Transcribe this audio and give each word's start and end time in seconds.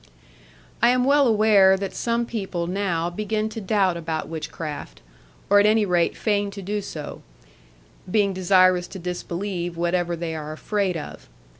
I 0.81 0.89
am 0.89 1.03
well 1.03 1.27
aware 1.27 1.77
that 1.77 1.93
some 1.93 2.25
people 2.25 2.65
now 2.65 3.07
begin 3.11 3.49
to 3.49 3.61
doubt 3.61 3.97
about 3.97 4.27
witchcraft; 4.27 4.99
or 5.47 5.59
at 5.59 5.67
any 5.67 5.85
rate 5.85 6.17
feign 6.17 6.49
to 6.49 6.61
do 6.63 6.81
so; 6.81 7.21
being 8.09 8.33
desirous 8.33 8.87
to 8.87 8.97
disbelieve 8.97 9.77
whatever 9.77 10.15
they 10.15 10.33
are 10.33 10.53
afraid 10.53 10.97
of. 10.97 11.29